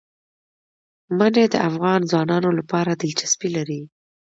منی 1.17 1.45
د 1.53 1.55
افغان 1.69 1.99
ځوانانو 2.11 2.49
لپاره 2.59 2.91
دلچسپي 3.01 3.49
لري. 3.57 3.81